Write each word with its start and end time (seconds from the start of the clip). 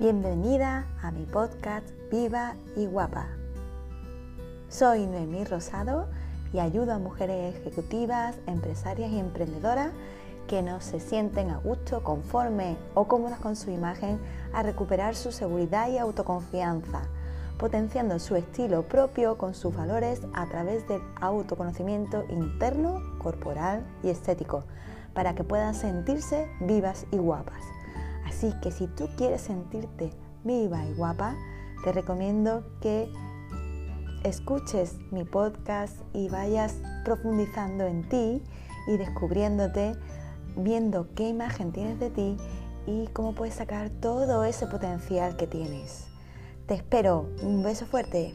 Bienvenida 0.00 0.88
a 1.02 1.12
mi 1.12 1.24
podcast 1.24 1.88
Viva 2.10 2.56
y 2.74 2.86
Guapa. 2.86 3.28
Soy 4.68 5.06
Noemí 5.06 5.44
Rosado 5.44 6.08
y 6.52 6.58
ayudo 6.58 6.94
a 6.94 6.98
mujeres 6.98 7.54
ejecutivas, 7.54 8.34
empresarias 8.48 9.12
y 9.12 9.20
emprendedoras 9.20 9.92
que 10.48 10.62
no 10.62 10.80
se 10.80 10.98
sienten 10.98 11.50
a 11.50 11.58
gusto, 11.58 12.02
conforme 12.02 12.76
o 12.94 13.06
cómodas 13.06 13.38
con 13.38 13.54
su 13.54 13.70
imagen 13.70 14.18
a 14.52 14.64
recuperar 14.64 15.14
su 15.14 15.30
seguridad 15.30 15.88
y 15.88 15.98
autoconfianza, 15.98 17.02
potenciando 17.56 18.18
su 18.18 18.34
estilo 18.34 18.82
propio 18.82 19.38
con 19.38 19.54
sus 19.54 19.76
valores 19.76 20.22
a 20.34 20.48
través 20.48 20.88
del 20.88 21.02
autoconocimiento 21.20 22.24
interno, 22.30 23.00
corporal 23.22 23.86
y 24.02 24.10
estético, 24.10 24.64
para 25.14 25.36
que 25.36 25.44
puedan 25.44 25.76
sentirse 25.76 26.48
vivas 26.58 27.06
y 27.12 27.18
guapas. 27.18 27.73
Así 28.34 28.52
que 28.60 28.72
si 28.72 28.88
tú 28.88 29.08
quieres 29.16 29.42
sentirte 29.42 30.10
viva 30.42 30.84
y 30.84 30.94
guapa, 30.94 31.36
te 31.84 31.92
recomiendo 31.92 32.64
que 32.80 33.08
escuches 34.24 34.96
mi 35.12 35.22
podcast 35.22 35.96
y 36.12 36.28
vayas 36.28 36.74
profundizando 37.04 37.84
en 37.86 38.08
ti 38.08 38.42
y 38.88 38.96
descubriéndote, 38.96 39.94
viendo 40.56 41.14
qué 41.14 41.28
imagen 41.28 41.70
tienes 41.70 42.00
de 42.00 42.10
ti 42.10 42.36
y 42.88 43.06
cómo 43.12 43.36
puedes 43.36 43.54
sacar 43.54 43.88
todo 43.88 44.42
ese 44.42 44.66
potencial 44.66 45.36
que 45.36 45.46
tienes. 45.46 46.08
Te 46.66 46.74
espero. 46.74 47.28
Un 47.40 47.62
beso 47.62 47.86
fuerte. 47.86 48.34